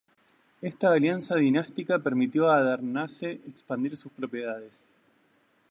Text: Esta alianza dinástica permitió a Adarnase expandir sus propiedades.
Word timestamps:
Esta 0.63 0.91
alianza 0.91 1.35
dinástica 1.35 1.99
permitió 1.99 2.49
a 2.49 2.57
Adarnase 2.57 3.33
expandir 3.47 3.95
sus 3.95 4.11
propiedades. 4.11 4.87